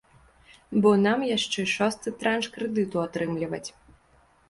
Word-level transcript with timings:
Бо 0.85 0.93
нам 1.01 1.27
яшчэ 1.37 1.67
шосты 1.75 2.17
транш 2.25 2.45
крэдыту 2.59 2.97
атрымліваць. 3.07 3.67